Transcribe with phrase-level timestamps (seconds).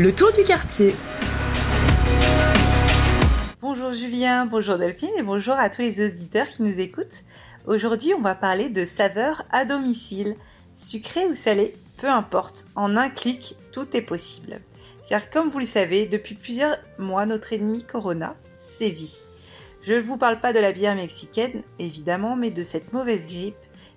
[0.00, 0.94] Le tour du quartier.
[3.60, 7.22] Bonjour Julien, bonjour Delphine et bonjour à tous les auditeurs qui nous écoutent.
[7.66, 10.36] Aujourd'hui, on va parler de saveurs à domicile.
[10.74, 14.62] Sucré ou salé, peu importe, en un clic, tout est possible.
[15.06, 19.18] Car comme vous le savez, depuis plusieurs mois, notre ennemi Corona sévit.
[19.82, 23.54] Je ne vous parle pas de la bière mexicaine, évidemment, mais de cette mauvaise grippe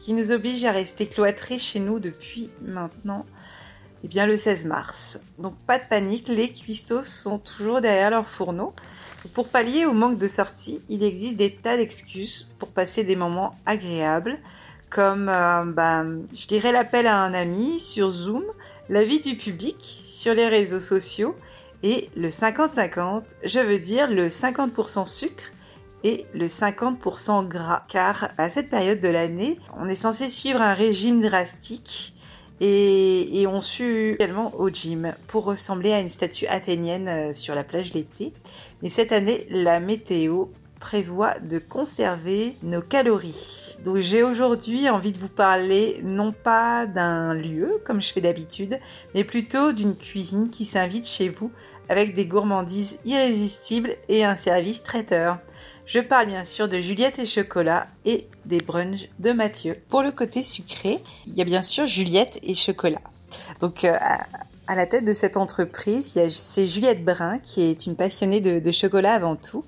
[0.00, 3.24] qui nous oblige à rester cloîtrés chez nous depuis maintenant
[4.04, 5.18] eh bien, le 16 mars.
[5.38, 8.74] Donc pas de panique, les cuistots sont toujours derrière leur fourneau.
[9.32, 13.56] Pour pallier au manque de sortie, il existe des tas d'excuses pour passer des moments
[13.64, 14.36] agréables,
[14.90, 18.44] comme euh, ben, je dirais l'appel à un ami sur Zoom,
[18.90, 21.34] la vie du public sur les réseaux sociaux
[21.82, 25.44] et le 50-50, je veux dire le 50% sucre
[26.02, 27.84] et le 50% gras.
[27.88, 32.13] Car à cette période de l'année, on est censé suivre un régime drastique
[32.60, 37.64] et, on sue également au gym pour ressembler à une statue athénienne euh, sur la
[37.64, 38.32] plage l'été.
[38.82, 40.46] Mais cette année, la météo
[40.80, 43.76] prévoit de conserver nos calories.
[43.84, 48.78] Donc j'ai aujourd'hui envie de vous parler non pas d'un lieu comme je fais d'habitude,
[49.14, 51.50] mais plutôt d'une cuisine qui s'invite chez vous
[51.88, 55.38] avec des gourmandises irrésistibles et un service traiteur.
[55.86, 59.76] Je parle bien sûr de Juliette et chocolat et des brunchs de Mathieu.
[59.88, 63.02] Pour le côté sucré, il y a bien sûr Juliette et chocolat.
[63.60, 63.92] Donc euh,
[64.66, 69.12] à la tête de cette entreprise, c'est Juliette Brun qui est une passionnée de, chocolat
[69.12, 69.62] avant tout.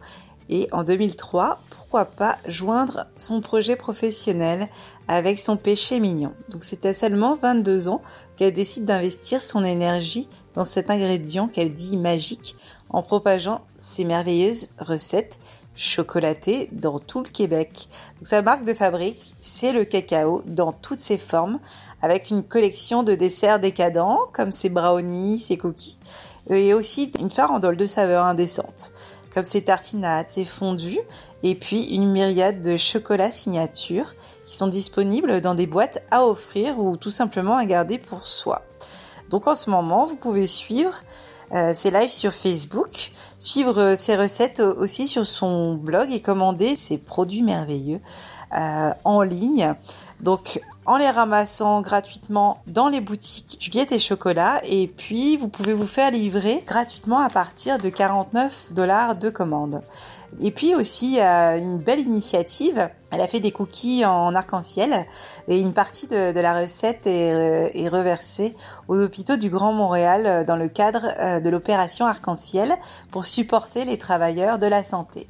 [0.48, 4.68] Et en 2003, pourquoi pas joindre son projet professionnel
[5.08, 6.32] avec son péché mignon.
[6.48, 8.00] Donc c'est à seulement 22 ans
[8.36, 12.56] qu'elle décide d'investir son énergie dans cet ingrédient qu'elle dit magique
[12.88, 15.38] en propageant ses merveilleuses recettes
[15.76, 17.88] chocolaté dans tout le Québec.
[18.22, 21.60] sa marque de fabrique, c'est le cacao dans toutes ses formes,
[22.02, 25.98] avec une collection de desserts décadents comme ses brownies, ses cookies,
[26.50, 28.92] et aussi une farandole de saveurs indécentes
[29.36, 30.98] comme ses tartinades, ses fondus,
[31.42, 34.14] et puis une myriade de chocolats signature
[34.46, 38.62] qui sont disponibles dans des boîtes à offrir ou tout simplement à garder pour soi.
[39.28, 41.02] Donc en ce moment, vous pouvez suivre
[41.74, 47.42] ses lives sur Facebook, suivre ses recettes aussi sur son blog et commander ses produits
[47.42, 48.00] merveilleux
[48.56, 49.74] euh, en ligne.
[50.20, 55.72] Donc en les ramassant gratuitement dans les boutiques Juliette et Chocolat et puis vous pouvez
[55.72, 59.82] vous faire livrer gratuitement à partir de 49 dollars de commande.
[60.40, 65.06] Et puis aussi euh, une belle initiative, elle a fait des cookies en arc-en-ciel
[65.48, 68.54] et une partie de, la recette est, euh, est, reversée
[68.88, 72.74] aux hôpitaux du Grand Montréal euh, dans le cadre de l'opération arc-en-ciel
[73.10, 75.28] pour supporter les travailleurs de la santé.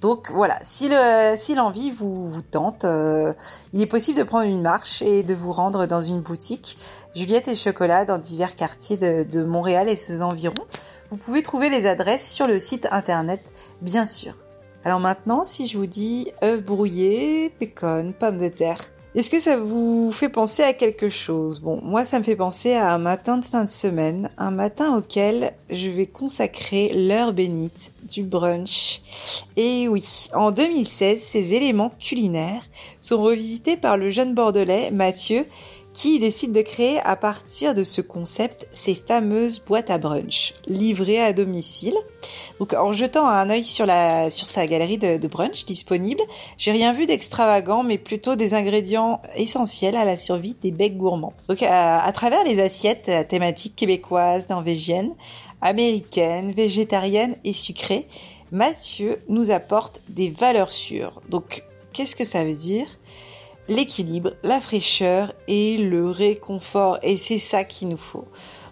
[0.00, 0.88] Donc voilà, si
[1.54, 2.84] l'envie vous, vous tente,
[3.72, 6.78] il est possible de prendre une marche et de vous rendre dans une boutique
[7.16, 10.54] Juliette et Chocolat dans divers quartiers de, Montréal et ses environs.
[11.10, 13.40] Vous pouvez trouver les adresses sur le site internet,
[13.80, 14.34] bien sûr.
[14.84, 18.78] Alors maintenant, si je vous dis œufs brouillés, pécan, pommes de terre,
[19.16, 21.60] est-ce que ça vous fait penser à quelque chose?
[21.60, 24.94] Bon, moi ça me fait penser à un matin de fin de semaine, un matin
[24.94, 29.00] auquel je vais consacrer l'heure bénite du brunch.
[29.56, 32.64] Et oui, en 2016, ces éléments culinaires
[33.00, 35.46] sont revisités par le jeune bordelais Mathieu
[35.96, 41.22] qui décide de créer à partir de ce concept ces fameuses boîtes à brunch livrées
[41.22, 41.96] à domicile.
[42.60, 43.86] Donc en jetant un œil sur
[44.28, 46.20] sa galerie de, brunch disponible,
[46.58, 51.32] j'ai rien vu d'extravagant mais plutôt des ingrédients essentiels à la survie des becs gourmands.
[51.48, 55.14] Donc à travers les assiettes thématiques québécoises, norvégiennes,
[55.62, 58.06] américaines, végétariennes et sucrées,
[58.52, 61.22] Mathieu nous apporte des valeurs sûres.
[61.30, 61.62] Donc
[61.94, 62.86] qu'est-ce que ça veut dire?
[63.68, 66.98] L'équilibre, la fraîcheur et le réconfort.
[67.02, 68.26] Et c'est ça qu'il nous faut.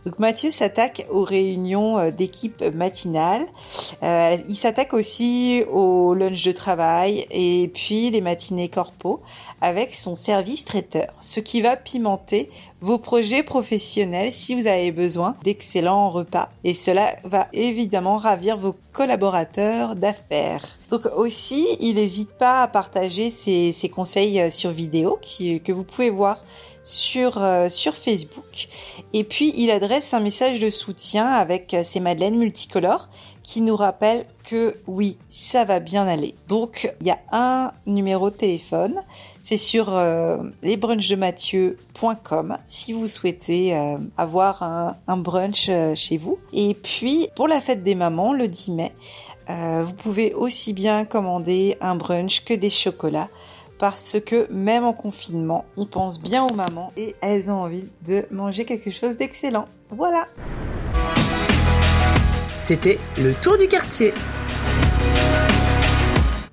[0.04, 3.46] Donc Mathieu s'attaque aux réunions euh, d'équipe matinale.
[4.02, 9.22] Euh, il s'attaque aussi au lunch de travail et puis les matinées corpo
[9.62, 12.50] avec son service traiteur, ce qui va pimenter
[12.82, 16.50] vos projets professionnels si vous avez besoin d'excellents repas.
[16.64, 20.64] Et cela va évidemment ravir vos collaborateurs d'affaires.
[20.88, 26.08] Donc aussi, il n'hésite pas à partager ses, conseils euh, sur vidéo que vous pouvez
[26.08, 26.38] voir
[26.84, 28.68] sur, euh, sur Facebook.
[29.12, 33.08] Et puis, il adresse un message de soutien avec euh, ses madeleines multicolores
[33.44, 36.34] qui nous rappelle que oui, ça va bien aller.
[36.48, 38.98] Donc, il y a un numéro de téléphone.
[39.42, 46.38] C'est sur euh, lesbrunchdemathieu.com si vous souhaitez euh, avoir un, un brunch euh, chez vous.
[46.54, 48.92] Et puis, pour la fête des mamans, le 10 mai,
[49.46, 53.28] vous pouvez aussi bien commander un brunch que des chocolats
[53.78, 58.24] parce que même en confinement, on pense bien aux mamans et elles ont envie de
[58.30, 59.68] manger quelque chose d'excellent.
[59.90, 60.26] Voilà.
[62.66, 64.14] C'était le tour du quartier.